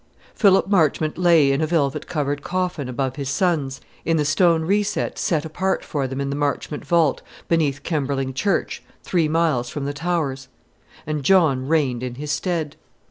Philip 0.33 0.67
Marchmont 0.67 1.15
lay 1.19 1.51
in 1.51 1.61
a 1.61 1.67
velvet 1.67 2.07
covered 2.07 2.41
coffin, 2.41 2.89
above 2.89 3.17
his 3.17 3.29
son's, 3.29 3.81
in 4.03 4.17
the 4.17 4.25
stone 4.25 4.63
recess 4.63 5.19
set 5.21 5.45
apart 5.45 5.85
for 5.85 6.07
them 6.07 6.19
in 6.19 6.31
the 6.31 6.35
Marchmont 6.35 6.83
vault 6.83 7.21
beneath 7.47 7.83
Kemberling 7.83 8.33
Church, 8.33 8.81
three 9.03 9.27
miles 9.27 9.69
from 9.69 9.85
the 9.85 9.93
Towers; 9.93 10.47
and 11.05 11.21
John 11.23 11.67
reigned 11.67 12.01
in 12.01 12.15
his 12.15 12.31
stead. 12.31 12.77